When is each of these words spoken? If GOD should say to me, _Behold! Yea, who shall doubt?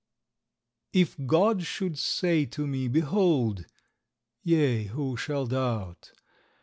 If 0.93 1.15
GOD 1.27 1.61
should 1.61 1.95
say 1.99 2.47
to 2.47 2.65
me, 2.65 2.89
_Behold! 2.89 3.65
Yea, 4.43 4.85
who 4.85 5.15
shall 5.15 5.45
doubt? 5.45 6.13